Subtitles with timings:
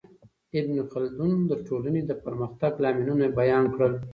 [0.59, 3.93] ابن خلدون د ټولنې د پرمختګ لاملونه بیان کړل.